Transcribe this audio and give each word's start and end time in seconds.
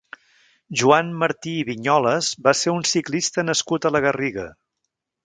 Joan 0.79 1.11
Martí 1.23 1.53
i 1.57 1.67
Viñolas 1.67 2.29
va 2.47 2.53
ser 2.63 2.73
un 2.79 2.87
ciclista 2.93 3.45
nascut 3.51 3.87
a 3.87 3.93
la 3.97 4.03
Garriga. 4.07 4.49